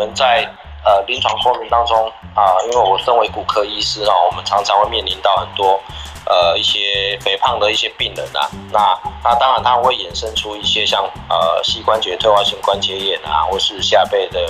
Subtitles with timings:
[0.00, 0.48] 们在
[0.84, 5.78] 呃临床说明当中啊，因为我身为骨科医师啊，我们常常会面临到很多
[6.24, 14.40] 呃一些肥胖的一些病人啊，那那当然它会衍生出一些像呃膝关节退化性关节炎啊，或是下背的。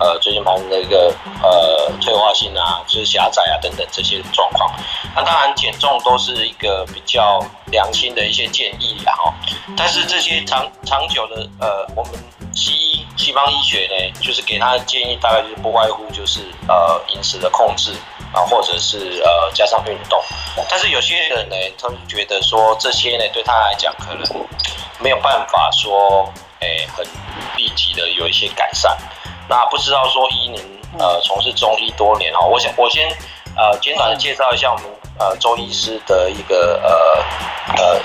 [0.00, 4.68] 呃，椎间盘的一个呃退化性啊，就是狭窄啊等等这些状况。
[5.14, 9.32] 那当然减重都是一个比较良心的一些建议啦哈。
[9.76, 12.12] 但是这些长长久的呃，我们
[12.54, 17.92] 西医西方医学呢，就是给他的建议大概就是不外乎就是呃饮食的控制
[18.32, 20.22] 啊，或者是呃加上运动。
[20.70, 24.46] 但是有些人呢，他们觉得说这些呢对他来讲可能
[25.00, 27.04] 没有办法说诶很
[27.56, 28.96] 立即的有一些改善。
[29.48, 30.60] 那不知道说依您
[30.98, 33.08] 呃从事中医多年哦，我想我先
[33.56, 34.86] 呃简短的介绍一下我们
[35.18, 38.00] 呃周医师的一个呃呃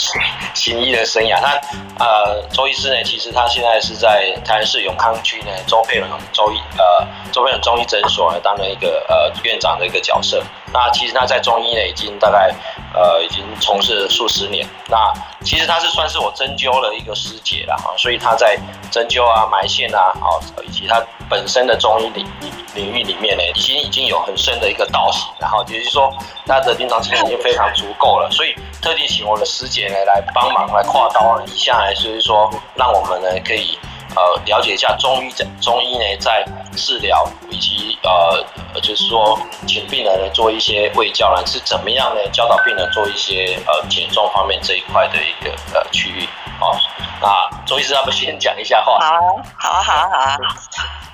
[0.53, 1.39] 行医的生涯。
[1.41, 1.59] 那
[2.03, 10.43] 呃周医师呢，其实他现在是在台南市永康区呢周佩伦周医呃周佩伦中医诊所呢担任一个呃院长的一个角色。
[10.73, 12.53] 那其实他在中医呢已经大概
[12.93, 14.67] 呃已经从事数十年。
[14.89, 18.57] 那其实他是算是我针灸的一个师姐了哈，所以他在
[18.91, 21.01] 针灸啊埋线啊哦以及他。
[21.29, 22.25] 本身的中医领
[22.73, 26.11] 领域里面呢，已经已经有很深的一个道行，然后也就是说，
[26.47, 33.77] 他的临床经验已经非常足够了，所以特地请我的师姐呢来帮忙来跨刀一下来，所以说让我们呢可以
[34.15, 46.27] 呃了解一下中医在中医呢在治疗以及呃就是说请病人呢做一些胃教呢是怎么样呢教导病人做一些呃减重方面这一块的一个呃区域
[46.61, 46.75] 哦，
[47.21, 48.99] 那周医师要不先讲一下话？
[48.99, 49.21] 好啊，
[49.55, 50.37] 好啊，好啊，好啊。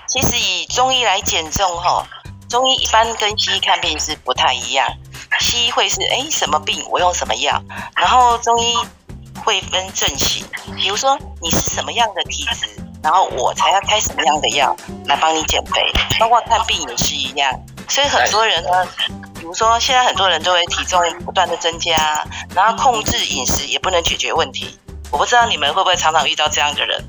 [0.08, 2.08] 其实以中医来减重哈，
[2.50, 4.88] 中医一般跟西医看病是不太一样。
[5.40, 7.62] 西医会是哎什么病我用什么药，
[7.96, 8.76] 然后中医
[9.44, 12.68] 会分症型，比如说你是什么样的体质，
[13.06, 14.76] 然后我才要开什么样的药
[15.06, 15.94] 来帮你减肥。
[16.20, 17.54] 包括看病也是一样，
[17.88, 18.84] 所以很多人呢，
[19.36, 22.26] 比如说现在很多人都会体重不断的增加，
[22.56, 24.80] 然后控制饮食也不能解决问题。
[25.12, 27.00] 我不知道你们会不会常常遇到这样的人。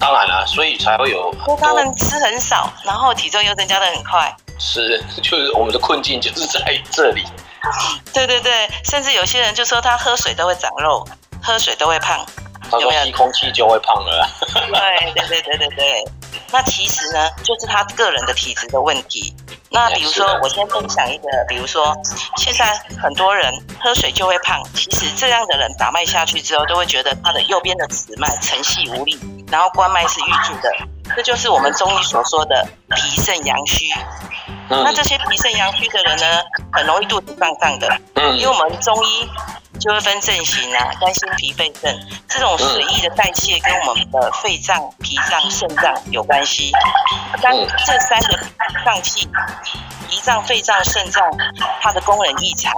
[0.00, 1.30] 当然了，所以才会有。
[1.60, 4.34] 他们吃很少，然后体重又增加的很快。
[4.58, 7.22] 是，就是我们的困境就是在这里。
[8.14, 11.06] 对对对，甚至有些人就说他喝水都会长肉，
[11.42, 12.24] 喝水都会胖。
[12.70, 14.28] 他说吸空气就会胖了。
[14.54, 16.04] 对对对对对对。
[16.50, 19.34] 那其实呢，就是他个人的体质的问题。
[19.70, 21.94] 那比如说，我先分享一个，比如说，
[22.38, 22.64] 现在
[23.02, 29.18] 很多人喝水就会胖，其实这样的人把脉下去之后，都会觉得他的右边的尺脉沉细无力，
[29.50, 30.72] 然后关脉是郁住的，
[31.14, 33.92] 这就是我们中医所说的脾肾阳虚。
[34.70, 36.42] 那这些脾肾阳虚的人呢，
[36.72, 39.28] 很容易肚子胀胀的，嗯因为我们中医。
[39.78, 41.96] 就会分症型啊，肝、心、脾、肺、肾
[42.26, 46.72] 这种水液的代谢跟我们的肺脏、脾脏、肾脏有关系。
[47.40, 47.54] 当
[47.86, 48.36] 这三个
[48.84, 49.28] 脏器，
[50.08, 51.22] 脾脏、肺脏、肾脏，
[51.80, 52.72] 它的功能异常，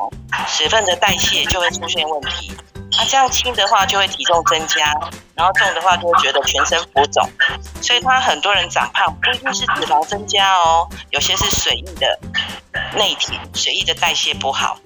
[0.47, 2.55] 水分的代谢就会出现问题。
[2.99, 4.95] 那这样轻的话就会体重增加，
[5.35, 7.27] 然后重的话就会觉得全身浮肿。
[7.81, 12.19] 所以他很多人长胖不一定是脂肪增加哦，有些是水液的
[12.97, 14.77] 内体，水液的代谢不好。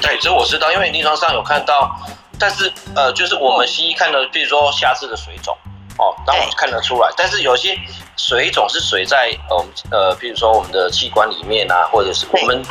[0.00, 1.90] 对，这我知道，因为临床上有看到，
[2.38, 5.56] 但是呃，就是我们西医看的，比如说下肢的水肿，
[5.98, 7.10] 哦，那我们看得出来。
[7.16, 7.78] 但是有些
[8.16, 12.62] 水肿是水在呃呃，比如说我们的器官里面啊，或者是我们，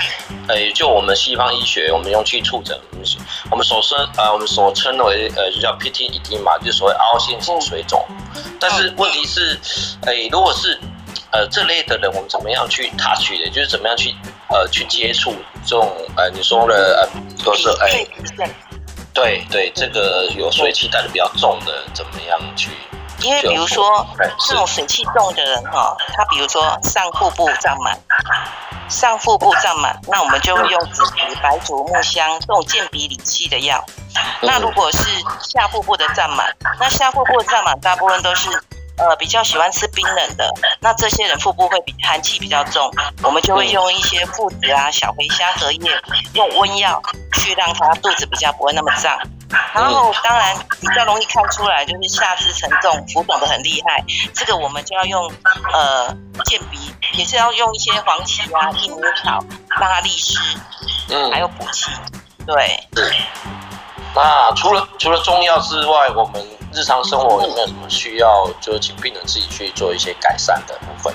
[0.48, 2.80] 呃，就我们西方医学，我们用去触诊，
[3.50, 8.04] 我们所称呃，我们所称为呃，就叫 PTED 嘛，就所谓凹陷性水肿。
[8.60, 9.60] 但是问题是，
[10.06, 10.80] 哎，如果是
[11.32, 14.14] 呃这类的人，我们怎么样去 touch 的，就是怎么样去
[14.50, 15.36] 呃去接触？
[15.64, 18.06] 这种呃，你说的呃，都是哎，
[19.14, 22.70] 对对，这个有水气带的比较重的，怎么样去？
[23.24, 24.06] 因为比如说
[24.48, 27.98] 这种水气重的人哈，他比如说上腹部胀满，
[28.90, 33.84] 上腹部胀满，那我们就会用紫皮、白术、木香这种健脾理气的药。
[34.42, 35.00] 那如果是
[35.40, 38.50] 下腹部的胀满，那下腹部的胀满大部分都是。
[39.02, 40.48] 呃，比较喜欢吃冰冷的，
[40.80, 42.88] 那这些人腹部会比寒气比较重，
[43.24, 45.92] 我们就会用一些附子啊、小茴香、荷叶，
[46.34, 47.02] 用温药
[47.34, 49.18] 去让他肚子比较不会那么胀。
[49.74, 54.04] 然后当然比较容易看出来就是下肢沉重、浮肿的很厉害，
[54.36, 55.30] 这个我们就要用
[55.74, 56.08] 呃
[56.46, 59.44] 健鼻，也是要用一些黄芪啊、益母草
[59.80, 60.38] 让它利湿，
[61.10, 61.90] 嗯，还有补气。
[62.46, 62.80] 对。
[64.14, 71.14] 那除了除了中药之外，我们日常生活有没有什么需要，就是请病人自己去做一些改善的部分？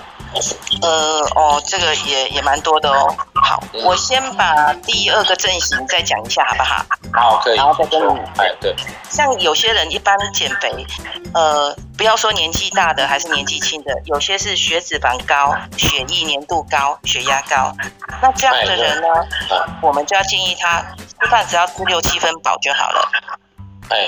[0.82, 3.14] 呃，哦，这个也也蛮多的哦。
[3.34, 6.84] 好，我先把第二个阵型再讲一下，好不好？
[7.14, 7.56] 好，可以。
[7.56, 8.74] 然后再跟你，哎，对。
[9.08, 10.84] 像有些人一般减肥，
[11.32, 17.72] 呃，不要说年纪大的还是年纪轻的，有些是血脂肪高、血液粘度高、血压高，
[18.20, 19.08] 那这样的人呢，
[19.80, 23.08] 我们就要建议他吃饭只要吃六七分饱就好了。
[23.88, 24.06] 哎。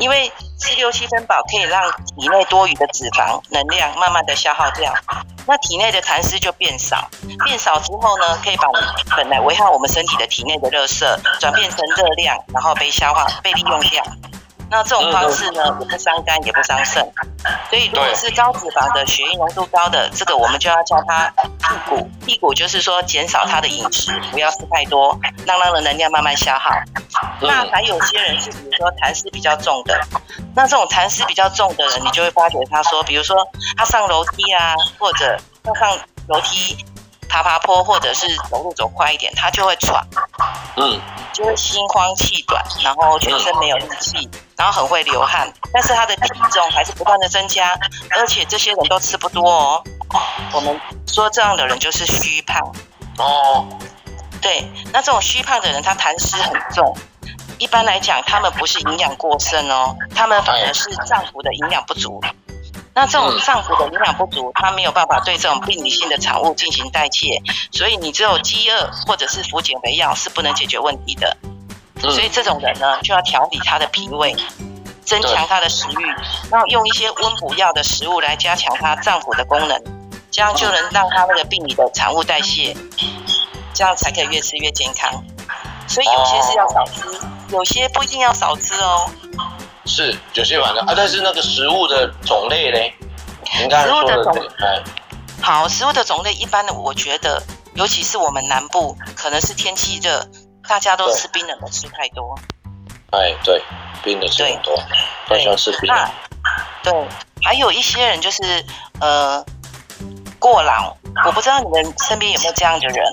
[0.00, 1.80] 因为吃六七分饱可以让
[2.16, 4.92] 体内多余的脂肪能量慢慢的消耗掉，
[5.46, 7.08] 那体内的痰湿就变少，
[7.44, 8.68] 变少之后呢，可以把
[9.16, 14.02] 本来危害我们身体的体内的热色转变成热量，然后被消化被利用掉。
[14.70, 17.02] 那这种方式呢，也不伤肝也不伤肾，
[17.68, 21.28] 所以如果是高脂肪的血液浓度高的，这个我们就要叫它
[21.58, 22.08] 辟谷。
[22.24, 26.70] 辟谷就是说减少它的饮食，不要吃太多，让它的能量慢慢消耗。
[27.40, 30.00] 那还有些人是比如说痰湿比较重的，
[30.54, 33.36] 那这种痰湿比较重的人，你就会发觉他说，比如说
[33.76, 36.76] 他上楼梯啊，或者要上楼梯。
[37.30, 40.04] 爬爬坡，或者是走路走快一点，他就会喘，
[40.76, 41.00] 嗯，
[41.32, 47.78] 就会心慌气短，然后全身没有力气，然后很会流汗，但是他的体重还是不断的增加，
[48.10, 49.84] 而且这些人都吃不多哦。
[50.52, 52.60] 我们说这样的人就是虚胖
[53.18, 53.64] 哦。
[54.42, 56.96] 对，那这种虚胖的人，他痰湿很重，
[57.58, 62.20] 一般来讲，他们不是营养过剩哦，他们反而是脏腑的营养不足。
[62.92, 67.40] 那这种脏腑的营养不足，它没有办法对这种病理性的产物进行代谢，
[67.72, 71.36] 所以你只有饥饿或者是服减肥药是不能解决问题的。
[72.00, 74.34] 所以这种人呢，就要调理他的脾胃，
[75.04, 76.06] 增强他的食欲，
[76.50, 79.78] 然后用一些温补药的食物来加强他脏腑的功能，
[80.30, 82.74] 这样就能让他那个病理的产物代谢，
[83.74, 85.22] 这样才可以越吃越健康。
[85.86, 87.20] 所以有些是要少吃，
[87.50, 89.10] 有些不一定要少吃哦。
[89.90, 92.78] 是有些反正啊，但是那个食物的种类呢？
[93.44, 94.82] 食物的种类，
[95.42, 97.42] 好，食物的种类一般的，我觉得，
[97.74, 100.24] 尤其是我们南部，可能是天气热，
[100.68, 102.38] 大家都吃冰冷的吃太多。
[103.10, 103.60] 哎，对，
[104.04, 104.80] 冰的吃很多，
[105.28, 106.10] 都喜欢吃冰的。
[106.84, 107.08] 对，
[107.42, 108.64] 还有一些人就是
[109.00, 109.44] 呃
[110.38, 110.94] 过劳，
[111.26, 113.04] 我不知道你们身边有没有这样的人。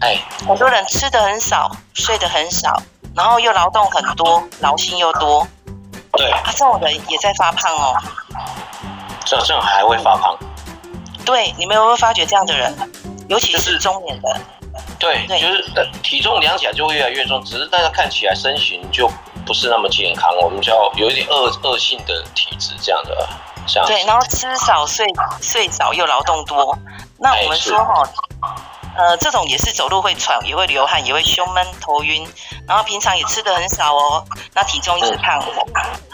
[0.00, 0.18] 哎，
[0.48, 2.82] 很多人吃的很少，睡得很少，
[3.14, 5.46] 然后又劳动很多，劳心又多。
[6.20, 7.96] 对，这种人也在发胖哦。
[9.24, 10.36] 这这样还会发胖？
[11.24, 12.74] 对，你们有没有发觉这样的人，
[13.28, 14.40] 尤其是中年的？
[14.98, 15.64] 对，就是
[16.02, 19.10] 体重量起来就会越来越重，只是大家看起来身形就
[19.46, 20.30] 不是那么健康。
[20.42, 23.28] 我们叫有一点恶恶性的体质这样的，
[23.66, 25.06] 像对，然后吃少、睡
[25.40, 26.76] 睡少又劳动多。
[27.18, 28.02] 那我们说哈。
[28.96, 32.28] 呃，这种也是走路会喘，也会流汗，也会胸闷、头晕，
[32.66, 35.42] 然后平常也吃的很少哦，那体重一直胖，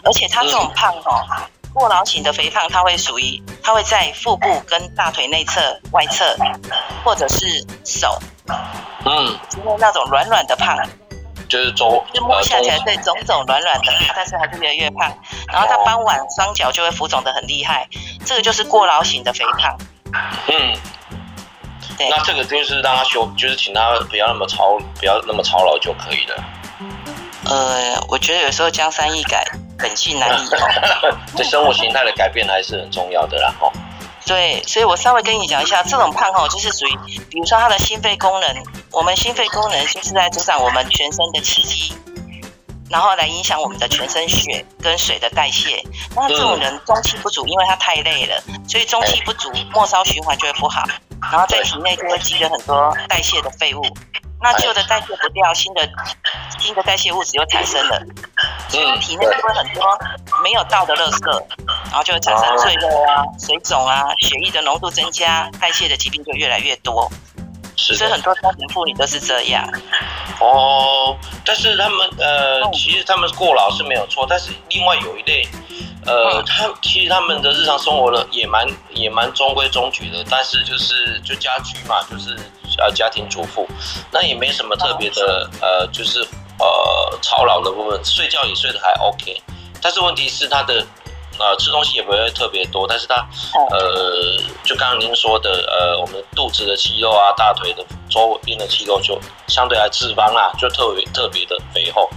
[0.04, 1.24] 而且他这种胖哦，
[1.72, 6.36] 过劳型的肥胖，它会属于，它会在腹部跟大腿内侧、外侧，
[7.04, 8.18] 或者是手，
[9.04, 10.78] 嗯，就是那种软软的胖，
[11.48, 15.12] 就是走，就摸下起来对肿肿软软的，但是还是越来越胖，
[15.52, 17.88] 然后他傍晚双脚就会浮肿的很厉害，
[18.24, 19.76] 这个就是过劳型的肥胖，
[20.48, 20.76] 嗯。
[21.98, 26.44] 那这个就是让他休，就是请他不要那么操，不要那么操劳就可以了。
[27.48, 29.44] 呃，我觉得有时候江山易改，
[29.78, 30.48] 本性难移。
[31.36, 33.70] 对生活形态的改变还是很重要的啦，哈。
[34.26, 36.98] 对，所以我稍微跟你讲一下，这种胖哈，就是属于，
[37.30, 41.94] 比如说他的心肺功能，我们心肺功能就是在主掌我们全身的气机，
[42.90, 45.80] 然后来影响我们的全身血跟水的代谢。
[46.16, 50.82] 那这种人中气不足，因为他太累了，所以中气不足，末梢循环就会不好。
[51.20, 53.82] 然后在体内就会积了很多代谢的废物，
[54.40, 55.88] 那旧的代谢不掉，新的
[56.58, 58.00] 新的代谢物质又产生了，
[58.68, 59.82] 所以体内就会很多
[60.42, 61.42] 没有到的垃圾，
[61.84, 67.10] 然后就会产生赘肉啊、水肿啊、血液的浓度增加，代谢的疾病就越来越多。
[67.76, 69.64] 所以很多家庭妇女都是这样。
[70.40, 75.46] 哦，但是他们呃，其实他们过劳是没有错，但是另外有一类。
[76.08, 78.64] 呃，他其实他们的日常生活呢也蛮
[78.94, 82.38] 也蛮中规中矩的，但是就是就家居嘛，就是
[82.78, 83.68] 呃家庭主妇，
[84.12, 86.20] 那也没什么特别的呃，就是
[86.60, 89.42] 呃操劳的部分，睡觉也睡得还 OK，
[89.82, 90.86] 但是问题是他的
[91.38, 93.14] 呃吃东西也不会特别多，但是他
[93.70, 102.08] 呃就刚刚您说的呃我们肚子的肌肉啊，大腿的周边的肌肉就相对来脂肪啊就特别特别的肥厚。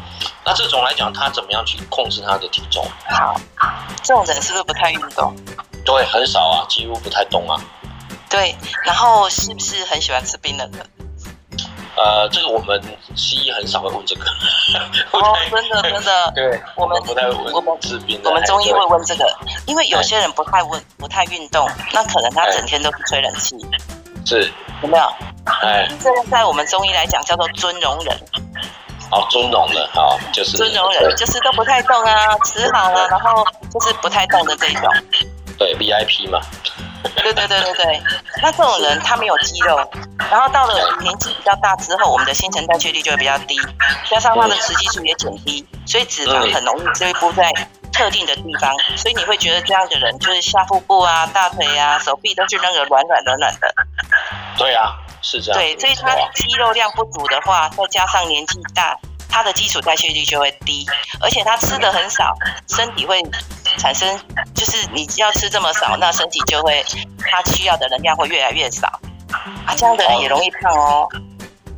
[0.45, 2.85] 那这种来讲，他怎么样去控制他的体重？
[3.09, 3.35] 好，
[4.03, 5.35] 这种人是不是不太运动？
[5.85, 7.59] 对，很少啊，几乎不太动啊。
[8.29, 10.85] 对，然后是不是很喜欢吃冰冷的？
[12.01, 12.81] 呃，这个我们
[13.13, 14.25] 西医很少会问这个。
[15.11, 16.31] 哦，真的 真的。
[16.33, 17.53] 对，我们不太问。
[17.53, 18.19] 我们治病。
[18.23, 19.25] 我们中医会问这个，
[19.67, 23.57] 因为有些人不太问，不太运动，那可能他整天都是吹冷气。
[24.25, 24.49] 是
[24.81, 25.03] 有没有？
[25.63, 28.15] 哎，这个在我们中医来讲叫做尊容人。
[29.11, 34.83] 哦，尊容的，好，就是尊容人，就是都不太动啊，吃好了，然后就是不太动的这一种。
[35.57, 36.39] 对，VIP 嘛。
[37.15, 38.01] 对对对对对，
[38.41, 39.77] 那这种人他没有肌肉，
[40.29, 43.59] 然后到了年纪比较大之后，我们的新陈代谢率就会比较低，
[44.09, 47.51] 加上他的雌激素也减低，所以脂肪很容易堆积在
[47.91, 53.73] 特定的地方，所以你会觉得这样的人就是下腹部啊、大腿啊、手臂都是那个软软软软的。
[54.57, 55.59] 对啊，是这样。
[55.59, 58.97] 对，所以他肌肉量不足的话，再加上年纪大。
[59.31, 60.83] 他的基础代谢率就会低，
[61.21, 62.33] 而且他吃的很少，
[62.67, 63.21] 身体会
[63.79, 64.19] 产生，
[64.53, 66.85] 就是你要吃这么少，那身体就会
[67.19, 68.87] 它需要的能量会越来越少，
[69.65, 71.07] 啊，这样的人也容易胖哦。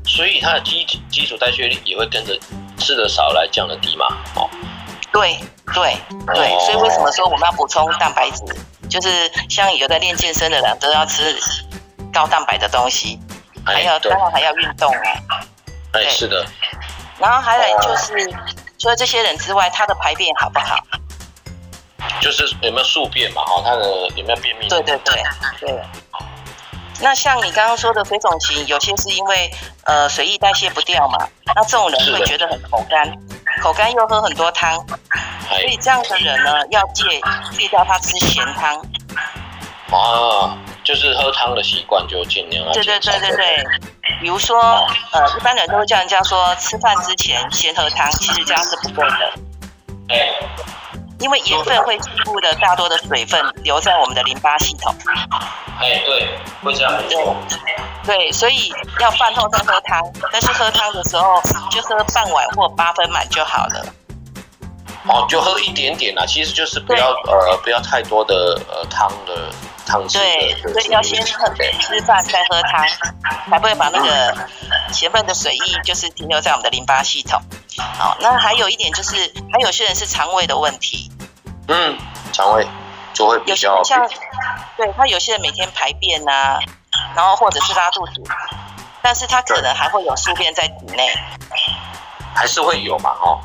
[0.06, 2.38] 所以它的基基础代谢率也会跟着
[2.80, 4.08] 吃的少来降的低嘛？
[4.36, 4.50] 哦，
[5.14, 5.40] 对
[5.72, 8.44] 对对，所以为什么说我们要补充蛋白质？
[8.90, 11.40] 就是像有在练健身的人都要吃
[12.12, 13.18] 高蛋白的东西，
[13.64, 15.40] 还有当然还要运动啊。
[15.94, 16.46] 哎，是的。
[17.18, 18.14] 然后还有就是，
[18.80, 20.76] 除了这些人之外，他的排便好不好？
[22.22, 23.42] 就是有没有宿便嘛？
[23.44, 24.70] 哈，他的有没有便秘？
[24.70, 25.22] 对对对
[25.60, 25.82] 对。
[27.02, 29.52] 那像你刚刚说的水肿型，有些是因为
[29.86, 33.12] 呃水液代谢不掉嘛，那这种人会觉得很口干，
[33.62, 34.78] 口干又喝很多汤，
[35.50, 37.04] 所以这样的人呢，要戒
[37.52, 38.78] 戒掉他吃咸汤。
[39.92, 42.72] 啊，就是喝汤的习惯就尽量。
[42.72, 43.66] 对对对对对。
[44.20, 44.60] 比如说，
[45.12, 49.34] 呃，一般人都会叫人家说，吃饭之前先喝汤，其实这样是不对的。
[51.22, 54.94] 因为盐分会进入的大多的水分留在我们的淋巴系统。
[55.80, 57.36] 哎，对，会这样做。
[58.04, 60.02] 对，所以要饭后再喝汤，
[60.32, 63.86] 但是喝汤的时候就喝半碗或八分满就好了。
[65.08, 69.50] 哦，就喝一点点啦，其实就是不要呃不要太多的呃汤的。
[70.14, 71.48] 对，所以要先喝
[71.80, 72.88] 吃饭再喝汤，
[73.50, 74.36] 才不会把那个
[74.92, 77.42] 咸分的水液就是停留在我们的淋巴系统。
[77.98, 81.12] 好，那还有一点就是，还有些人是肠胃的问题。
[81.68, 81.98] 嗯，
[82.32, 82.68] 肠胃
[83.14, 84.08] 就会比较像，
[84.78, 86.60] 对他有些人每天排便啊，
[87.16, 88.24] 然后或者是拉肚子，
[89.02, 91.10] 但是他可能还会有宿便在体内，
[92.34, 93.12] 还是会有嘛？
[93.22, 93.40] 哦。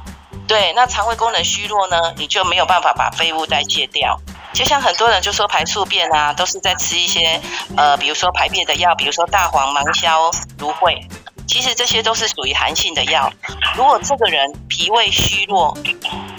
[0.48, 4.16] 对，那肠胃功能虚弱呢，你就没有办法把废物代谢掉。
[4.56, 7.38] 就像很多人就说排宿便啊，都是在吃一些
[7.76, 11.06] 呃，比如说排便的药，比如说大黄、芒硝、芦荟，
[11.46, 13.30] 其实这些都是属于寒性的药。
[13.75, 15.76] 如果这个人脾胃虚弱，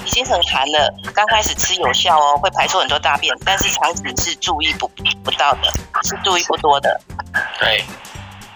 [0.03, 4.87] 已经很寒了，刚开始吃有效哦，会排出很多大便，但是长期是注意不
[5.23, 5.71] 不到的，
[6.03, 6.99] 是注意不多的。
[7.59, 7.85] 对，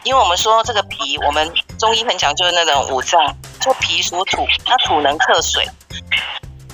[0.01, 5.69] 因为我们说这个脾，我们中医很讲究那种五脏，就脾属土，那土能克水，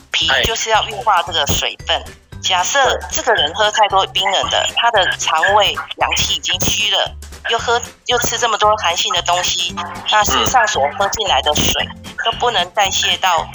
[0.09, 2.01] 脾就是要运化这个水分。
[2.47, 7.11] 假设这个人喝太多冰冷的，他的肠胃阳气已经虚了，
[7.49, 9.75] 又喝又吃这么多寒性的东西，
[10.09, 11.85] 那身上所喝进来的水
[12.23, 13.45] 都不能代谢到，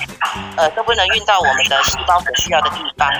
[0.59, 3.11] 呃，都不能运到我们的细胞所需要的地方，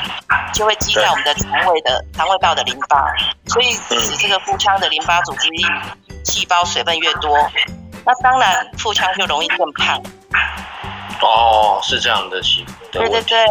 [0.53, 3.07] 就会积在我们的肠胃的肠胃道的淋巴，
[3.47, 5.49] 所以使这个腹腔的淋巴组织
[6.23, 7.35] 细胞水分越多，
[8.05, 10.03] 那当然腹腔就容易更胖。
[11.27, 13.47] 哦，是这样的情对对对。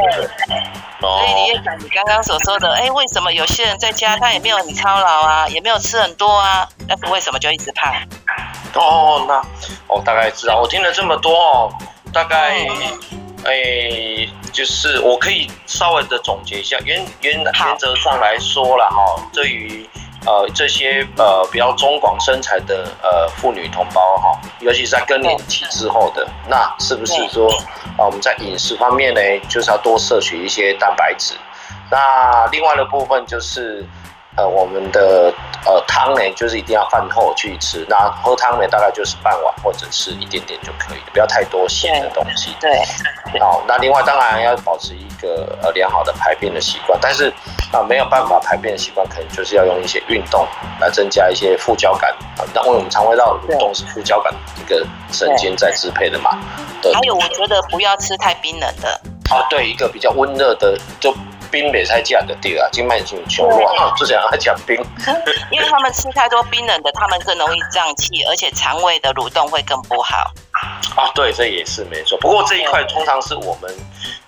[1.00, 7.92] 所以你也讲你刚刚所说的，哎，为什么有些人在家他也没有很操劳啊，也没有吃很多啊，但是为什么就一直胖？
[8.76, 9.42] 哦，那
[9.88, 11.74] 我大概知道，我听了这么多哦，
[12.14, 12.68] 大概，
[13.46, 19.90] 哎，就是我可以稍微的总结一下，原原原则上来说了哈，对于。
[20.26, 27.50] 呃，这些呃比较中广身材的呃妇女同胞哈，尤其是在更年期之后的，那是不是说
[27.98, 31.34] 啊我们在饮食方面呢，就是要多摄取一些蛋白质？
[31.90, 33.86] 那另外的部分就是。
[34.38, 35.34] 呃，我们的
[35.66, 37.86] 呃汤呢，就是一定要饭后去吃。
[37.90, 42.56] 那喝汤呢，大概就是半碗或者是一点点就可以了，不要太多咸的东西。
[42.62, 42.82] 对。
[43.40, 47.32] 好，那另外当然要保持一个呃良好的排便的习惯，但是
[47.74, 50.48] 啊没有办法排便的习惯，可能就是要用一些运动
[50.80, 56.32] 来增加一些副交感啊，因为我们肠胃道蠕动是副交感一个神经在支配的嘛。
[56.94, 58.90] 还有，我觉得不要吃太冰冷的。
[59.30, 61.14] 啊，对，一个比较温热的就。
[61.52, 64.76] 冰没太降的地啊，经脉性穷弱，就想要讲冰。
[65.52, 70.32] 因为他们吃太多冰冷的，他们更容易胀气，而且肠胃的蠕动会更不好。
[70.96, 72.18] 啊，对，这也是没错。
[72.20, 73.74] 不过这一块通常是我们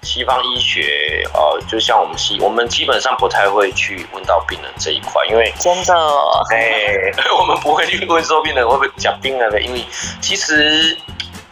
[0.02, 5.94] 西方医学，呃，就像我们西，我们基本上不太会去问到病人这一块，因为真的，
[6.52, 9.84] 哎， 我们不会去问说病人会不会讲冰冷的，因为
[10.22, 10.98] 其实，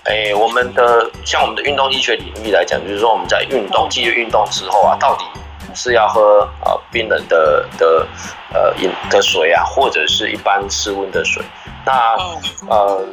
[0.05, 5.25] 哎，我们的像我们的运动医学领域来讲，就是说我们在运动、继续运动之后啊，到底
[5.75, 8.07] 是要喝呃冰冷的的
[8.53, 11.43] 呃饮的水啊，或者是一般室温的水。
[11.85, 12.15] 那
[12.67, 13.05] 呃。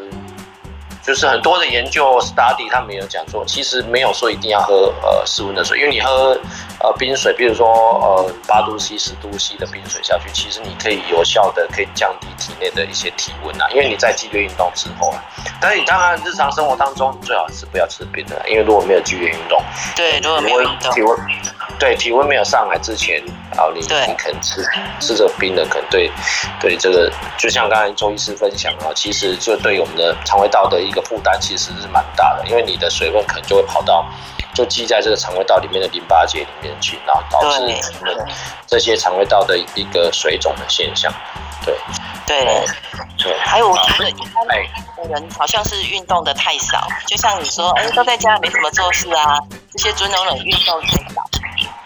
[1.08, 6.38] 就是很多的研究 study，他们有讲说，其实没有说一定要喝呃室温的水，因为你喝
[6.80, 15.24] 呃冰水，比如说呃八度 C、十度 C 的冰水下去，其实你可以有效的可以降低体内的一些体温啊，因为你在剧烈运动之后啊。
[15.58, 19.58] 但是你当然日常生活当中，最好是不要吃冰的，因为如果没有剧烈运动，
[19.96, 20.62] 对，如果没有
[20.92, 21.18] 体温，
[21.78, 23.24] 对体温没有上来之前，
[23.56, 24.62] 然后你你可能吃
[25.00, 26.10] 吃这个冰的，可能对
[26.60, 31.02] 对这个，就像刚才周医师分享啊，其实就对我们的肠胃道的一个。
[31.08, 34.04] 负担其实是蛮大的，因为你的水分可能就会跑到，
[34.52, 37.74] 就积在这个肠胃道里面的淋巴结里面去，然后导致
[38.66, 41.10] 这些肠胃道的一个水肿的现象。
[41.64, 41.74] 对，
[42.26, 42.44] 对，
[43.16, 43.38] 对。
[43.38, 49.38] 还有我觉得一般的人好像是运动的太少，就像你说，哎，都在家没怎么做事啊，
[49.72, 51.24] 这些尊荣人运动太少。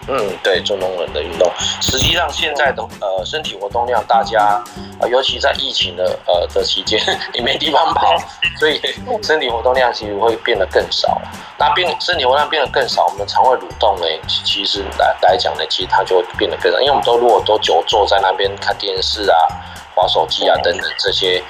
[0.09, 4.62] 嗯，对，中东人的运动，实际上现在的呃身体活动量，大家
[5.00, 7.00] 呃尤其在疫情的呃的期间，
[7.35, 8.16] 也没地方跑，
[8.59, 8.80] 所以
[9.23, 11.21] 身体活动量其实会变得更少。
[11.56, 14.06] 那变身体活动量变得更少，我们的肠胃蠕动呢，
[14.44, 19.37] 其实来来讲呢，其实它就会变得更少，因为我们都如果都久坐在那边看电视啊、
[19.94, 21.42] 滑手机啊等等这些，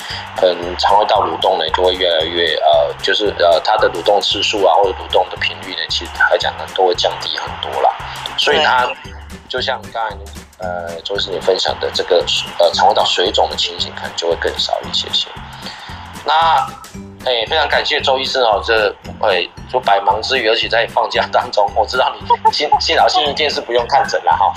[0.43, 7.91] 嗯，肠胃道蠕动呢就会越来越呃，就是呃它的蠕动次数啊或者蠕动的频率呢，其实来讲呢都会降低很多啦。
[8.37, 8.91] 所以它
[9.49, 10.17] 就像刚才
[10.59, 12.25] 呃周医师你分享的这个
[12.59, 15.29] 呃肠胃道水肿的情形，可能就会更少一些些。
[16.25, 16.67] 那
[17.25, 24.53] 哎，非常感谢周医生哦，这哎说百忙之余，而且在放假当中，我知道你幸幸好幸运件是不用看诊了哈，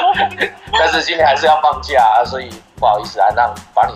[0.78, 3.94] 但是今天还是要放假啊，所以不好意思啊，让把你。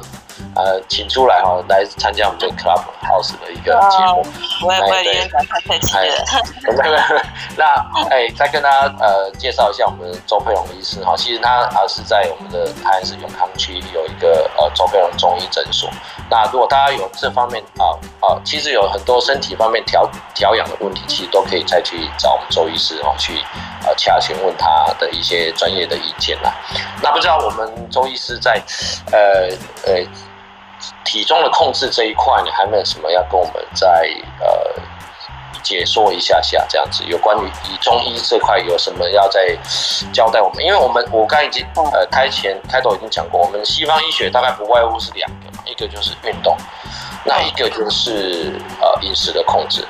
[0.54, 4.24] 呃，请出来哈，来参加我们这个 Club House 的一个节目。
[4.64, 7.22] 我也不会，院长太客气了。
[7.56, 7.64] 那
[8.10, 15.88] 哎，再跟大家呃介绍一下我们周佩荣医师哈，其实他啊是在我们的台南市永康区有一个呃周佩荣中医诊所。
[16.30, 23.38] 那如果大家有这方面啊啊，其实有很多身体方面调调养的问题，其实都可以再去找我们周医师哦去
[23.86, 26.54] 呃洽询问他的一些专业的意见啦。
[27.02, 28.60] 那不知道我们周医师在
[29.12, 29.48] 呃
[29.86, 30.04] 呃。
[31.04, 34.08] 体重的控制这一块，你还没有什么要跟我们再
[34.40, 34.82] 呃
[35.62, 37.04] 解说一下下这样子？
[37.04, 39.56] 有关于以中医这块有什么要再
[40.12, 40.64] 交代我们？
[40.64, 46.56] 因为我们我刚已经呃开前开头已经讲过，我们西方医学大概不外乎是两个嘛，一个就是运动，
[47.24, 49.86] 那一个就是呃饮食的控制。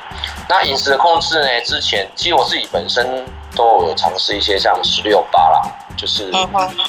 [0.48, 3.26] 那饮食的控制呢，之前其实我自己本身
[3.56, 5.62] 都有尝试一些像十六八啦，
[5.96, 6.30] 就是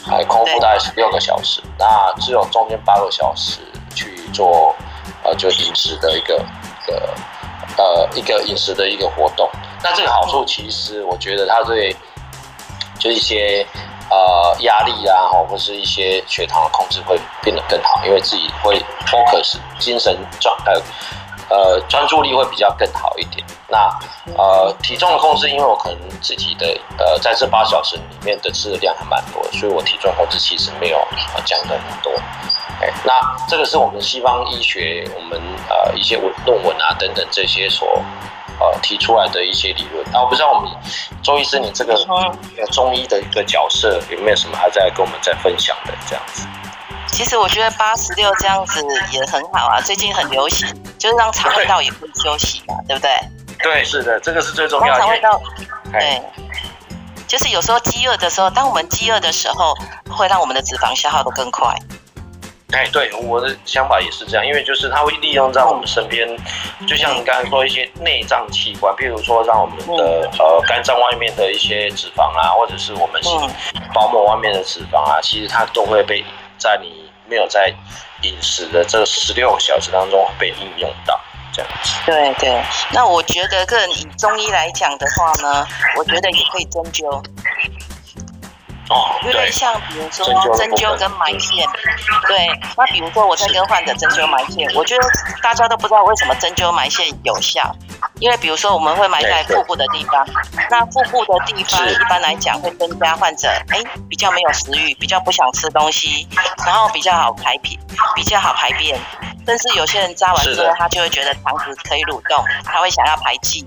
[0.05, 3.61] 还空腹大概十六个小时，那只有中间八个小时。
[3.95, 4.75] 去做
[5.23, 7.15] 呃，就饮食的一个一个
[7.77, 9.49] 呃一个饮食的一个活动。
[9.81, 11.95] 那这个好处其实我觉得他对
[12.99, 13.65] 就一些
[14.10, 20.73] 呃压力啊，或是一些血糖的控制会变得更好，因为自己会 focus 精神状态
[21.49, 23.45] 呃专注力会比较更好一点。
[23.67, 23.77] 那
[24.38, 31.08] 呃体重的控制，因为我可能自己的呃在这八小时里面的吃的量还蛮多，所以我体重控制其实没有
[31.43, 32.12] 降的很多。
[32.81, 33.13] 哎，那
[33.47, 38.03] 这个是我们西方医学，我们呃一些文论文啊等等这些所
[38.60, 40.05] 呃提出来的一些理论。
[40.12, 40.69] 那我不知道我们
[41.23, 41.95] 周医师你这个
[42.71, 46.45] 中医的一个角色有没有什么还在跟我们在分享的这样子？
[47.15, 53.10] 其实我觉得八十六这样子也很好啊，最近很流行，就是让肠胃道也可以休息嘛，对不对？
[53.63, 54.99] 对，是的，这个是最重要的。
[54.99, 55.41] 肠胃道，
[55.93, 56.21] 对，
[57.25, 59.73] 就是有时候饥饿的时候，当我们饥饿的时候，
[60.10, 61.73] 会让我们的脂肪消耗的更快。
[62.73, 66.28] 哎，对，我的想法也是这样，因为就是它会利用在我们身边，
[66.86, 73.32] 就像你刚才说一些内脏器官，譬如说让我们的呃肝脏外面的一些脂肪啊，或者是我们心
[73.93, 76.21] 包膜外面的脂肪啊，其实它都会被
[76.58, 77.73] 在你没有在
[78.21, 81.19] 饮食的这十六个小时当中被应用到，
[81.53, 81.93] 这样子。
[82.05, 87.23] 对对，那我觉得个人以中医来讲的话呢，我觉得也可以针灸。
[88.88, 91.67] 哦，因为像比如说针灸跟埋线，
[92.27, 95.09] 对，那比如说我在跟患者针灸埋线，我觉得
[95.41, 97.75] 大家都不知道为什么针灸埋线有效，
[98.19, 100.25] 因为比如说我们会埋在腹部的地方，
[100.69, 106.28] 那腹部的地方一般来讲会增加患者哎比较没有食欲，比较不想吃东西，
[106.65, 107.80] 然后比较好排便，
[108.15, 108.99] 比较好排便，
[109.45, 113.65] 但是有些人扎完之后他就会觉得肠子可以蠕动，他会想要排气。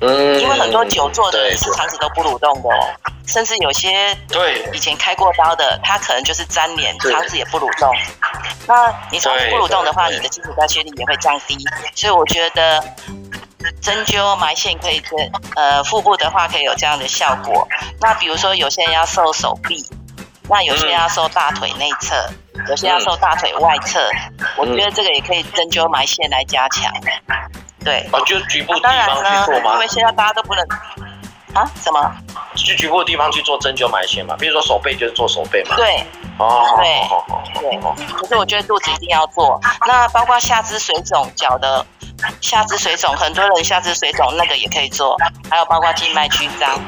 [0.00, 2.68] 嗯，因为很多久坐的人是肠子都不蠕动的，
[3.26, 7.90] 甚至有些对以前开过刀的，他可能就是粘连，肠子也不蠕动。
[8.66, 11.56] 那你肠子不蠕动的话，你的基础代谢率也会降低。
[11.94, 12.82] 所以我觉得
[13.80, 17.66] 针灸埋线可以针，呃，腹部的话可以有这样的效果。
[18.00, 19.82] 那比如说有些人要瘦手臂，
[20.48, 22.14] 那有些人要瘦大腿内侧，
[22.68, 24.10] 有些要瘦大腿外侧，
[24.58, 26.92] 我觉得这个也可以针灸埋线来加强。
[27.86, 29.74] 对，哦，就局部地方去做吗？
[29.74, 30.66] 因为现在大家都不能
[31.54, 32.12] 啊，什么？
[32.56, 34.34] 去局部地方去做针灸埋线嘛？
[34.36, 35.76] 比如说手背就是做手背嘛？
[35.76, 36.04] 对。
[36.38, 36.66] 哦。
[36.76, 37.08] 对
[37.60, 37.78] 对。
[38.12, 39.60] 可是我觉得肚子一定要做。
[39.86, 41.86] 那包括下肢水肿，脚的
[42.40, 45.16] 下肢水肿，很多人下肢水肿那个也可以做。
[45.48, 46.78] 还有包括静脉曲张。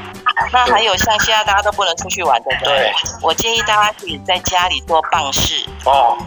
[0.53, 2.93] 那还有像现在大家都不能出去玩的，对。
[3.23, 5.65] 我建议大家可以在家里做棒式。
[5.85, 6.19] 哦。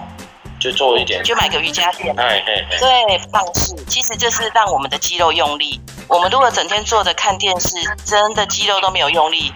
[0.61, 2.15] 就做一点，就买个瑜伽垫。
[2.15, 5.81] 对，放肆，其实就是让我们的肌肉用力。
[6.07, 9.51] 我们如果整天坐着看电视，真的肌肉都没有用力，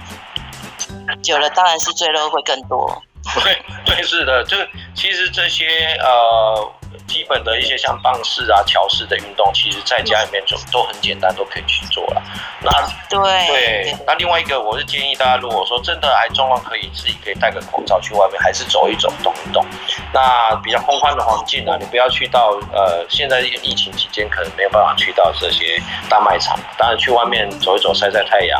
[1.22, 3.02] 久了当然是赘肉会更多。
[3.44, 4.58] 对对是的，就
[4.96, 6.72] 其实这些呃。
[7.08, 12.22] 基本的一些像棒式啊、桥式的运动，其实在家里面就都很简单，都可以去做了。
[12.62, 12.72] 那
[13.10, 19.66] 对对，那另外一个，我是建议大家，如果说真的还状况可以，自己可以戴个口罩去外面，还是走一走、动一动。
[20.14, 28.60] 那比较空旷的环境啊，你不要去到呃，现在疫情期间可能没有办法去到这些大卖场，当然去外面走一走、晒晒太阳，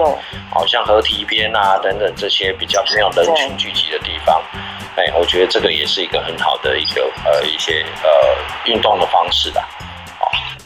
[0.52, 4.42] 好像河堤边啊等等这些比较没有人群聚集的地方。
[4.98, 8.10] 哎，我觉得这个也是一个很好的一个呃一些呃
[8.66, 9.64] 运动的方式的。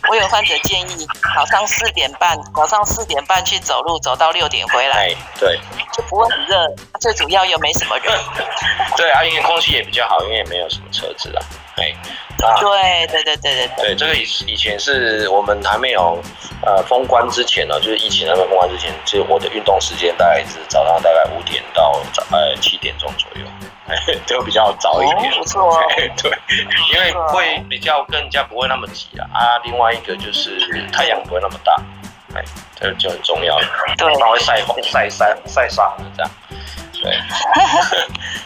[0.08, 4.98] 我有患者建议，早上四点半，早上四点半去走路，走到六点回来。
[4.98, 5.60] 哎，对，
[5.94, 6.56] 就不会很热，
[7.00, 8.12] 最主要又没什么人。
[8.96, 11.44] 对啊，因为空气也比较好，因为也没有什么车子啊。
[11.76, 11.94] 哎，
[12.38, 16.18] 对对对对对对，这个以以前是我们还没有
[16.66, 23.46] 呃封关之前呢，就是疫情还没封关之前，其实我的运动时间大概是早上大概五点到早呃七点钟左右。
[24.26, 25.82] 就比较早一点，不错，
[26.22, 26.32] 对，
[26.94, 29.26] 因为会比较更加不会那么急啊。
[29.34, 30.60] 啊，另外一个就是
[30.92, 31.76] 太阳不会那么大，
[32.36, 32.44] 哎，
[32.76, 33.66] 这就很重要了。
[33.98, 36.32] 对，它会晒红、晒伤、晒伤的这样。
[37.02, 37.18] 对，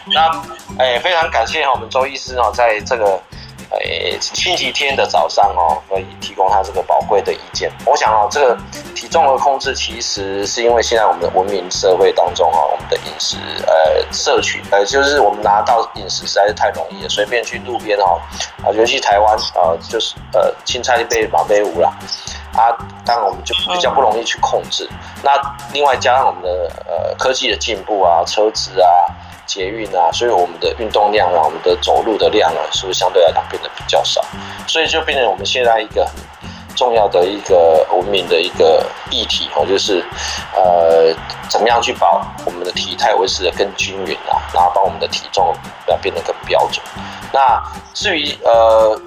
[0.14, 0.30] 那
[0.78, 3.20] 哎，非常感谢我们周医师哦，在这个。
[3.82, 7.70] 诶，星期天的早上哦，可以提供他这个宝贵的意见。
[7.86, 8.56] 我想哦，这个
[8.94, 18.20] 体重的控制，其实是因为现在我们的文明社会当中哦，我们的饮食呃摄取呃，就是我们拿到饮食实在是太容易了，随便去路边哦，
[18.64, 21.90] 啊，尤其台湾啊，就是呃青菜被马杯无啦，
[22.54, 22.70] 啊，
[23.04, 24.88] 当然我们就比较不容易去控制。
[25.22, 25.32] 那
[25.72, 28.88] 另外加上我们的呃科技的进步啊，车子啊。
[29.46, 34.24] 捷运啊，所以我们的运动量啊，我们的走路的量啊，是不是相对来讲变得比较少？
[34.66, 36.14] 所以就变成我们现在一个很
[36.76, 40.04] 重要的一个文明的一个议题哦，就是
[40.54, 41.14] 呃，
[41.48, 45.54] 怎么样去把我们的体态维持的更均匀啊，然后把我们的体重
[45.88, 46.84] 要变得更标准。
[47.32, 49.00] 那至于呃，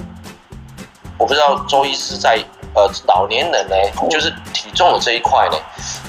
[1.17, 2.37] 我不知道周医师在。
[2.77, 3.75] 呃，老年人呢，
[4.07, 5.57] 就是体重的这一块呢，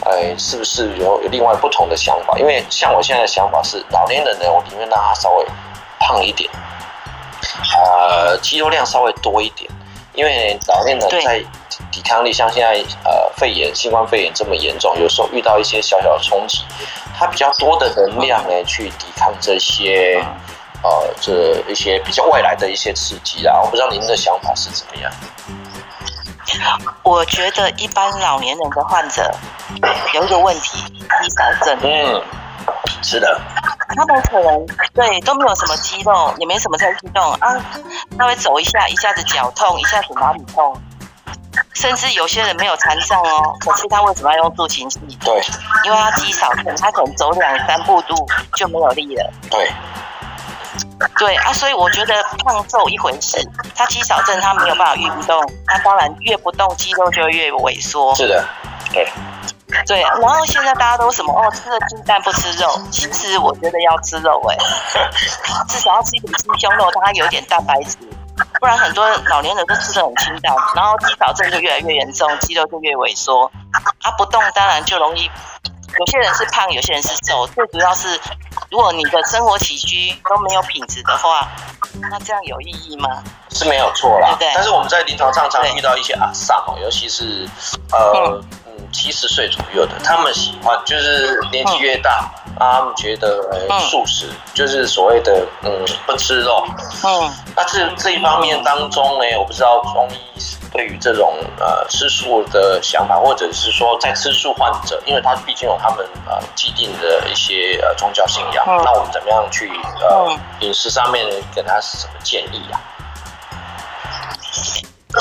[0.04, 2.38] 哎，是不是有有另外不同的想法？
[2.38, 5.46] 因为像我现在的想法是，老年人呢，我宁愿让他稍微
[5.98, 6.50] 胖一点，
[7.74, 9.70] 呃，肌肉量稍微多一点，
[10.12, 11.42] 因为老年人在
[11.90, 16.64] 抵抗力，像现在呃肺炎、新冠肺炎这么严重，有时候遇到一些小小的冲击，
[17.18, 20.22] 他比较多的能量呢，去抵抗这些
[20.82, 23.58] 呃这一些比较外来的一些刺激啊。
[23.64, 25.10] 我不知道您的想法是怎么样。
[27.02, 29.34] 我觉得一般老年人的患者
[30.14, 30.84] 有一个问题，
[31.22, 31.78] 肌少症。
[31.82, 32.22] 嗯，
[33.02, 33.40] 是的。
[33.96, 37.56] 他们可能对都没有什么肌肉，也没什么在运动啊，
[38.18, 40.76] 他会走一下，一下子脚痛，一下子哪里痛，
[41.74, 45.00] 甚至有些人没有残障哦，可是他为什么要用助行器？
[45.24, 45.42] 对，
[45.84, 49.32] 因为他肌少症，他可能走两三步路就没有力了。
[49.50, 49.70] 对。
[51.18, 53.38] 对啊，所以我觉得胖瘦一回事，
[53.74, 58.14] 他肌少症他没有办法运动，他当然越不动肌肉就越萎缩。
[58.14, 58.44] 是的，
[58.92, 59.08] 对，
[59.86, 60.00] 对。
[60.02, 64.56] 然后现在大家都什么哦，吃了鸡蛋不吃肉，其实我觉得要吃肉哎，
[65.68, 67.96] 至少要吃一点鸡胸肉，它有点蛋白质，
[68.60, 73.50] 不然很多老年人都吃的很清淡，然后肌少症就越来越严重，肌肉就越萎缩。
[74.00, 75.30] 他不动当然就容易，
[75.98, 78.20] 有些人是胖，有些人是瘦，最主要是。
[78.70, 81.48] 如果你的生活起居都没有品质的话，
[82.10, 83.22] 那这样有意义吗？
[83.50, 87.48] 是没有错啦，但是我们在临床上常遇到一些阿萨哦，尤其是
[87.92, 93.42] 呃嗯七十岁左右的，他们喜欢就是年纪越大，他们觉得
[93.90, 95.70] 素食就是所谓的嗯
[96.06, 96.64] 不吃肉。
[97.04, 100.18] 嗯，那这这一方面当中呢，我不知道中医。
[100.70, 109.66] 对于这种呃吃素的想法，或者是说在吃素患者，因为他毕竟有他们呃既定的一些呃宗教信仰，那我们怎么样去
[109.98, 112.78] 呃饮食上面给他什么建议啊？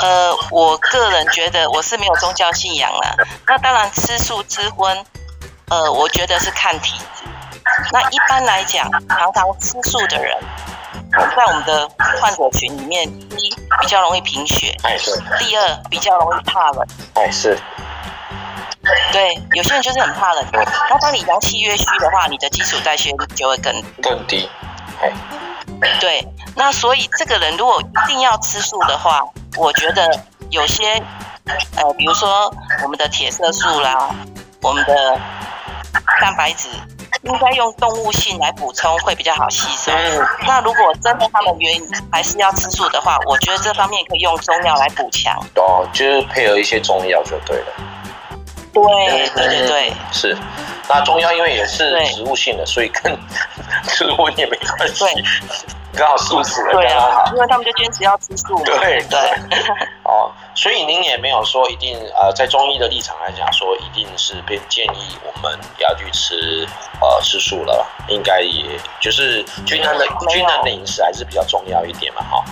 [0.02, 3.16] 呃，我个人觉得我是没有宗教信仰啦。
[3.48, 5.06] 那当然吃素吃荤，
[5.70, 7.26] 呃，我觉得是看体质。
[7.92, 10.34] 那一般来讲，常常吃素的人，
[11.12, 11.90] 在我们的
[12.22, 17.58] 患者群里面，一比较容易贫血，哎是，第二比较容易怕冷，哎是，
[19.12, 20.46] 对，有些人就是很怕冷。
[20.90, 24.50] 那当你阳气越虚的话，你的基础代谢率就会更更低，
[25.02, 25.12] 哎，
[26.00, 26.26] 对。
[26.56, 29.22] 那所以这个人如果一定要吃素的话，
[29.58, 30.10] 我觉得
[30.50, 30.94] 有些
[31.76, 32.50] 呃，比如说
[32.84, 34.10] 我们的铁色素啦，
[34.62, 35.20] 我们的
[36.22, 36.68] 蛋白质，
[37.24, 39.92] 应该用动物性来补充会比较好吸收。
[39.92, 41.80] 嗯，那如果真的他们原
[42.12, 45.36] 还是要吃素的话，我觉得这方面可以用中药来补强。
[45.56, 47.66] 哦，就是配合一些中药就对了。
[48.74, 48.84] 对
[49.30, 50.38] 对对对，是。
[50.90, 53.18] 那中药因为也是植物性的，所以跟
[53.90, 55.24] 吃荤也没关系对，
[55.98, 57.22] 刚好素食的对刚刚好，。
[57.24, 58.64] 啊因为他们就坚持要吃素嘛。
[58.64, 59.20] 对对。
[60.04, 66.66] 哦，所以您也没有说一定呃，在中医的立场来讲，说一定是被建议我们要去吃
[67.02, 72.46] 呃吃素了，应该也就是均衡的均衡的饮食还是比较重要一点嘛，哈、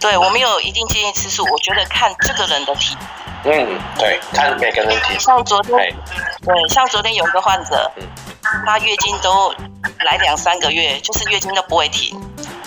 [0.00, 2.96] 对，我没有一定建议吃素，我觉得看这个人的体质。
[3.42, 5.90] 嗯，对，看每个人体质，像昨天，哎，
[6.44, 8.02] 对，像昨天有一个患者嗯，
[8.66, 9.52] 她月经都
[10.04, 12.20] 来两三个月，就是月经都不会停。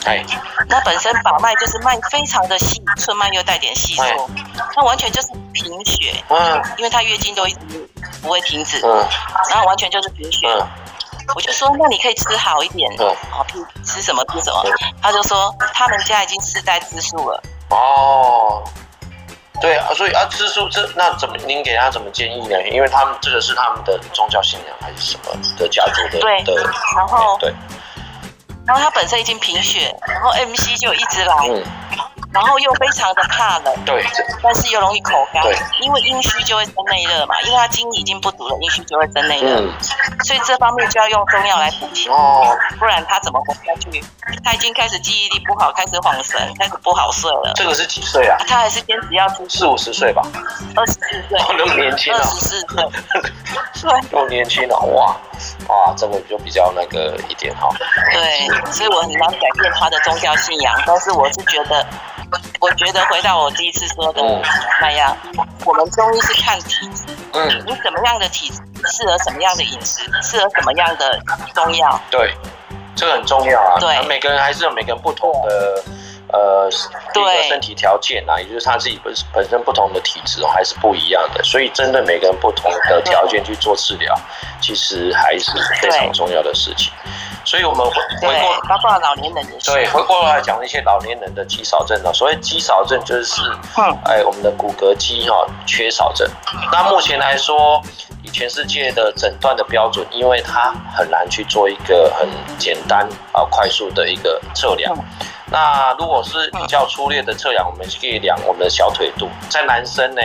[0.06, 0.24] 哎，
[0.68, 4.30] 那本身把脉就是脉非常的细，寸脉又带点细缩，
[4.76, 7.90] 那完全就是贫血，嗯因为她月经都一直
[8.22, 9.08] 不会停止，嗯
[9.50, 10.48] 然后完全就是贫血。
[10.48, 10.68] 嗯
[11.36, 13.46] 我就说，那你可以吃好一点，嗯，好，
[13.86, 14.62] 吃什么吃什么。
[15.02, 17.42] 他就说他们家已经世代吃素了。
[17.70, 18.62] 哦，
[19.62, 22.62] 对啊，所以啊，吃素这那怎么您给他怎么建议呢？
[22.70, 26.56] 因为他们这个是他们的宗教信仰还是什么的家族的对的，
[26.98, 27.54] 然后，对，
[28.66, 31.64] 然后他本身已经贫血，然后 MC 就一直来，嗯，
[32.34, 34.04] 然后又非常的怕冷，对，
[34.42, 39.72] 但是又容易口干对，因为阴虚就会生内热嘛，因为他精已经不足了，阴虚就会生内热，嗯，
[40.24, 44.04] 所以这方面就要用中药来补气，哦，不然他怎么活下去？
[44.44, 48.38] 他已经开始记忆力不好，开始晃神，开始不好睡了，这个是几岁啊？
[48.48, 50.22] 他还是坚持要吃四五十岁吧，
[50.76, 53.32] 二十四岁，哦，那么年轻啊，二十四岁， 对。
[54.12, 55.16] 那么年轻啊，哇
[55.68, 57.70] 哇，这个就比较那个一点哈。
[58.12, 61.86] 对，所以我很难改变他的宗教信仰，但是我是觉得，
[62.60, 64.42] 我觉得回到我第一次说的嗯。
[64.82, 65.16] 那样，
[65.66, 71.20] 我们中医是看体质，嗯，你什么样的体质适合什么样的饮食，适合什么样的
[71.54, 72.34] 中药，对，
[72.96, 73.80] 这个很重要啊。
[73.80, 74.06] 对。
[74.08, 75.84] 每个人还是有每个人不同的
[76.34, 81.44] 呃一个对身体条件啊，也就是他自己本本身不同的体质哦，还是不一样的。
[81.44, 84.14] 所以针对每个人不同的条件去做治疗，
[84.60, 86.92] 其实还是非常重要的事情。
[87.46, 92.12] 所以我们回回过，包括老年人也是，对，回过来讲一些老年人的肌少症呢。
[92.14, 93.42] 所谓肌少症就是，
[93.78, 96.28] 嗯哎，我们的骨骼肌哈、缺少症。
[96.72, 97.82] 那目前来说，
[98.24, 104.96] 以全世界的诊断的标准，因为它很难去做一个很简单啊、快速的一个测量。
[104.96, 105.04] 嗯
[105.54, 109.30] 那如果是比较粗略的测量，我们可以量我们的小腿肚。
[109.50, 110.22] 在男生呢，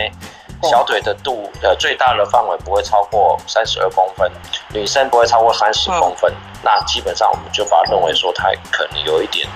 [0.62, 4.32] 小腿的肚呃最大的范围不会超过三十二公分，
[4.72, 6.32] 女生不会超过三十公分。
[6.62, 9.46] 那基本上我们就把它认为说它可能有一点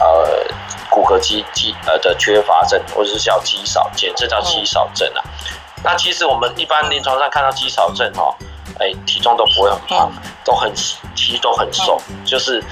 [0.00, 0.44] 呃
[0.90, 5.22] 骨骼肌肌呃的缺乏症，或者是叫肌少，简称叫肌少症啊。
[5.84, 8.34] 那其实我们一般临床上看到肌少症哈、哦，
[8.78, 10.10] 哎，体重都不会很胖，
[10.44, 12.62] 都很其实都很瘦，就是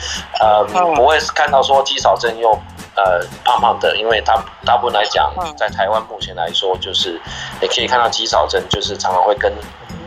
[0.40, 0.94] 呃嗯。
[0.94, 2.50] 不会看到说肌少症又
[2.96, 7.20] 呃胖胖的，因为大大部分来讲嗯，在台湾目前来说，就是
[7.60, 9.52] 你可以看到肌少症，就是常常会跟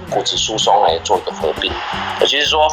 [0.10, 1.72] 骨质疏松来做一个合并，
[2.20, 2.68] 也就是说，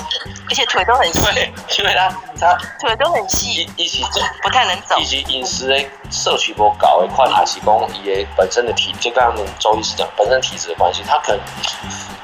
[0.51, 2.09] 而且腿都很细，对，因为他
[2.41, 4.05] 他腿都很细，一一起
[4.43, 5.05] 不太能走以。
[5.05, 11.41] 及饮食的摄取不高的款，还是讲伊的本身的体，就刚刚周医师讲，本身体质的关系，他可能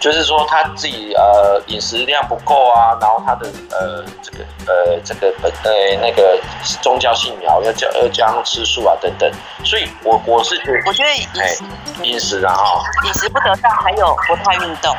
[0.00, 6.38] 就是说他自己呃饮食量不够啊，然后他的呃这个呃这个本呃那个
[6.82, 9.30] 宗教信仰要加要加上吃素啊等等，
[9.64, 11.64] 所以我我是觉得我觉得饮哎食
[12.02, 14.94] 饮食然后，饮食不得当，还有不太运动。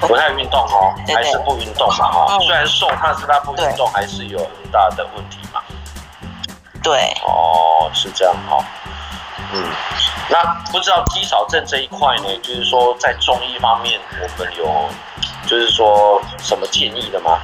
[0.00, 2.40] 不太运动哦，还是不运动嘛哈，嗯。
[2.40, 5.60] 虽然瘦，但是他不运动还是有很大的问题嘛。
[6.82, 8.64] 对，哦，是这样哈、
[9.52, 9.64] 嗯，
[10.28, 14.88] 那不知道肌少症这一块呢，就是说在中医方面，我们有
[15.48, 17.40] 就是说什么建议的吗？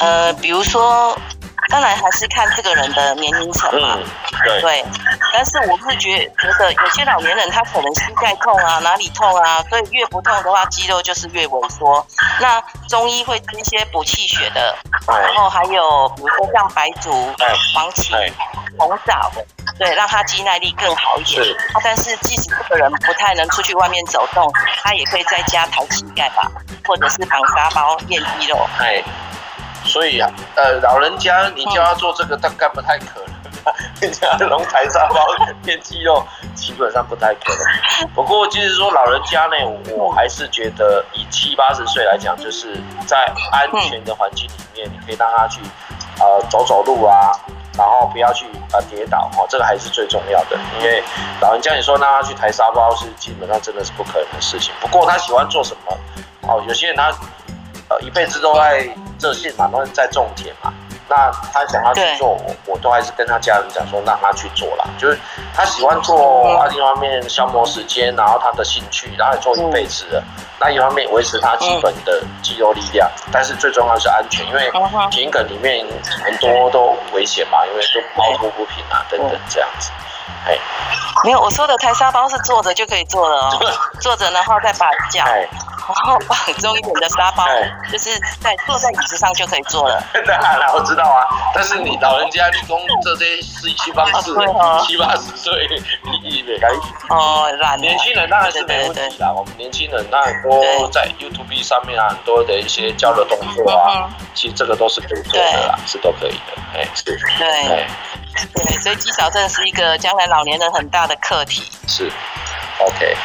[0.00, 1.16] 呃，比如说
[1.70, 3.96] 当然还是看这个人的年龄层嘛。
[3.96, 4.04] 嗯，
[4.44, 4.84] 对，对，
[5.36, 12.06] 但是我是觉觉得有些老年人他可能膝盖痛啊，哪里痛啊，所以越不痛的话，肌肉就是越萎缩。
[12.40, 14.76] 那中医会吃一些补气血的，
[15.08, 17.34] 然后还有比如说像白术、
[17.74, 18.14] 黄芪、
[18.78, 19.32] 红枣，
[19.76, 21.42] 对，让他肌耐力更好一点。
[21.72, 24.48] 啊，但是即使这个人不太能出去外面走动，
[24.84, 26.48] 他也可以在家抬膝盖吧，
[26.86, 28.56] 或者是绑沙包练肌肉。
[28.78, 29.02] 哎，
[29.84, 33.34] 所以啊，呃，老人家你叫他做这个，大概不太可能。
[34.02, 35.24] 人家龙抬沙包
[35.64, 36.22] 练肌肉，
[36.54, 38.08] 基本上不太可能。
[38.14, 39.54] 不过就是说，老人家呢，
[39.96, 45.60] 我还是觉得以七八十岁来讲，就是在安全的环境里面，你可以让他去
[46.20, 47.32] 呃走走路啊，
[47.78, 48.44] 然后不要去
[48.74, 50.58] 呃跌倒哦，这个还是最重要的。
[50.78, 51.02] 因为
[51.40, 54.74] 老人家你说让他去抬沙包，是基本上真的是不可能的事情。
[54.78, 55.96] 不过他喜欢做什么？
[56.42, 57.10] 哦，有些人他
[57.88, 58.86] 呃一辈子都在
[59.24, 60.70] 这些嘛，都是在种田嘛。
[61.08, 64.84] 那他想要去做，我我都还是跟他家人讲说，让他去做啦。
[64.98, 65.18] 就是
[65.54, 70.22] 他喜欢做，啊，一方面消磨时间，然后他的兴趣，然后做一辈子的。
[70.60, 74.70] 那一方面维持他基本的肌肉力量，但是最重要是安全，因为
[75.10, 75.86] 田埂里面
[76.22, 79.90] 很多都危险嘛，因为都凹凸不平啊等等这样子。
[80.46, 80.58] 哎，
[81.24, 85.24] 没有，我说的抬沙包是坐着就可以坐了哦， 坐着然后再把脚。
[85.86, 87.44] 然后放重一点的沙包，
[87.92, 90.02] 就是在坐在椅子上就可以坐了。
[90.26, 91.52] 当然了，我知道啊。
[91.54, 94.32] 但是你老人家，你工这些是七八十、
[94.86, 95.68] 七八十岁，
[96.22, 96.68] 你没该
[97.14, 97.78] 哦，懒。
[97.78, 99.30] 年轻人当然是没问题啦。
[99.30, 106.62] 我们年轻人那很多在 YouTube 上面啊，很多的一些交流动作啊，其实这个都是可以做的啦，是都可以的。
[106.74, 107.04] 哎，是。
[107.38, 107.86] 对。
[108.54, 111.62] 对，所以肌少症是一个将来老年人很大的课题。
[111.88, 112.10] 是。
[112.80, 113.16] OK，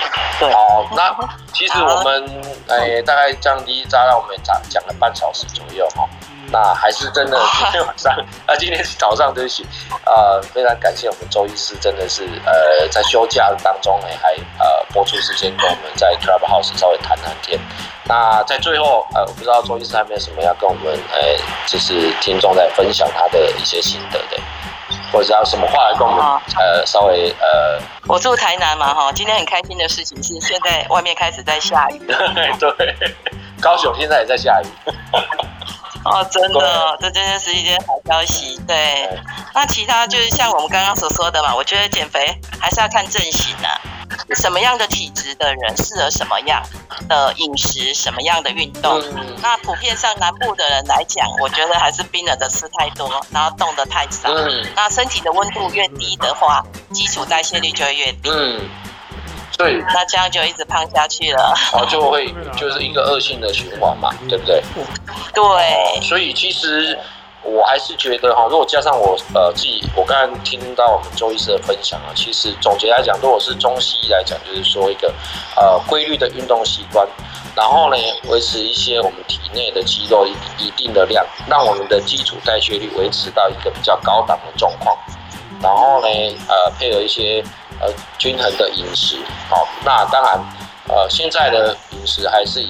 [0.54, 1.12] 好，那
[1.54, 6.08] 其实我们诶大概降低扎让我们讲讲了半小时左右哈，
[6.52, 8.14] 那还是真的今天晚上
[8.46, 9.66] 啊今天是早上对不起，
[10.06, 17.60] 呃非常感谢我们周医师真的是呃在休假当中呢还呃播出时间跟我们在 Clubhouse 稍微谈谈天，
[18.04, 24.40] 那在最后呃我不知道周医师还没有什么要跟我们诶就是听众在分享他的一些心得的。
[25.12, 26.24] 或者要什么话来跟我们
[26.58, 32.00] 呃稍微呃，我住台南嘛哈，今天很开心的事情是现在外面开始在下雨。
[32.60, 32.96] 对，
[33.62, 34.68] 高雄现在也在下雨。
[36.06, 38.58] 哦，真的，这真的是一件好消息。
[38.66, 39.10] 对，
[39.54, 43.99] 那其他就是像我们刚刚所说的嘛，我觉得减肥还是要看阵型啊。
[44.36, 46.62] 什么样的体质的人适合什么样
[47.08, 49.02] 的饮食，什么样的运动？
[49.42, 54.30] 那普遍上南部的人来讲，我觉得还是冰冷的吃太多，然后动的太少。
[54.76, 58.30] 那身体的温度越低的话，基础代谢率就会越低。
[58.32, 58.70] 嗯，
[59.58, 59.84] 对。
[59.94, 61.54] 那这样就一直胖下去了。
[61.72, 64.62] 然后就会就是一个恶性的循环嘛，对不对？
[65.34, 66.02] 对。
[66.02, 66.98] 所以其实。
[67.42, 75.14] 我还是觉得哈，如果加上我呃自己，我刚刚听到我们周医师的分享啊，其实总结来讲，如果是中西医来讲，就是说一个
[75.56, 77.08] 呃规律的运动习惯，
[77.56, 77.98] 然后呢
[78.28, 84.98] 维持一些我们体内的肌肉一定的量，让我们的基础代谢率维持到一个比较高档的状况，
[85.62, 86.08] 然后呢
[86.48, 87.44] 呃配合一些
[87.80, 89.18] 呃均衡的饮食，
[89.50, 90.40] 好，那当然
[90.90, 92.70] 呃现在的饮食还是以。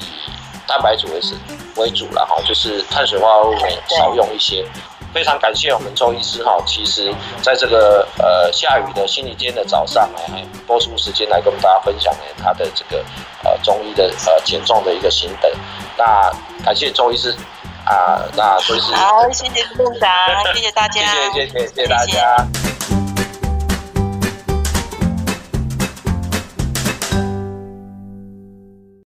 [0.69, 1.33] 蛋白质为是
[1.77, 3.55] 为主了哈，就是碳水化合物
[3.97, 4.63] 少用一些。
[5.11, 13.03] 非常感谢我们周医师哈，其实在这个呃下雨的星期天的早上哎，播出时间来跟大家分享呢他的这个
[13.43, 15.51] 呃中医的呃减重的一个心得。
[15.97, 16.31] 那
[16.63, 17.35] 感谢周医师
[17.85, 20.07] 啊，那周医师好，谢谢部长，
[20.53, 23.08] 谢谢大家，谢谢谢谢谢谢大家。